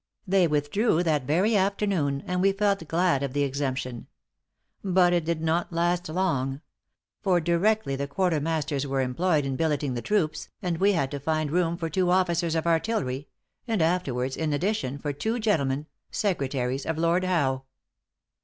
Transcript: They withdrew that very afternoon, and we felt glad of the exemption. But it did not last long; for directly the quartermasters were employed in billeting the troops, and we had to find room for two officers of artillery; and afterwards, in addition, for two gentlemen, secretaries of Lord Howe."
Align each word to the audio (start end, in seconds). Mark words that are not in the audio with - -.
They 0.25 0.47
withdrew 0.47 1.03
that 1.03 1.25
very 1.25 1.55
afternoon, 1.55 2.23
and 2.25 2.41
we 2.41 2.53
felt 2.53 2.87
glad 2.87 3.21
of 3.21 3.33
the 3.33 3.43
exemption. 3.43 4.07
But 4.83 5.13
it 5.13 5.25
did 5.25 5.41
not 5.43 5.71
last 5.71 6.09
long; 6.09 6.61
for 7.21 7.39
directly 7.39 7.95
the 7.95 8.07
quartermasters 8.07 8.87
were 8.87 9.01
employed 9.01 9.45
in 9.45 9.55
billeting 9.57 9.93
the 9.93 10.01
troops, 10.01 10.49
and 10.59 10.79
we 10.79 10.93
had 10.93 11.11
to 11.11 11.19
find 11.19 11.51
room 11.51 11.77
for 11.77 11.87
two 11.87 12.09
officers 12.09 12.55
of 12.55 12.65
artillery; 12.65 13.27
and 13.67 13.79
afterwards, 13.79 14.35
in 14.35 14.53
addition, 14.53 14.97
for 14.97 15.13
two 15.13 15.39
gentlemen, 15.39 15.85
secretaries 16.09 16.87
of 16.87 16.97
Lord 16.97 17.23
Howe." 17.23 17.65